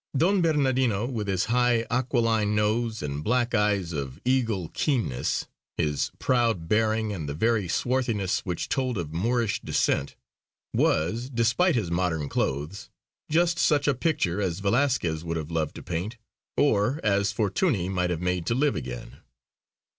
[0.17, 5.45] Don Bernardino, with his high aquiline nose and black eyes of eagle keenness,
[5.77, 10.15] his proud bearing and the very swarthiness which told of Moorish descent,
[10.73, 12.89] was, despite his modern clothes,
[13.29, 16.17] just such a picture as Velasquez would have loved to paint,
[16.57, 19.17] or as Fortuny might have made to live again.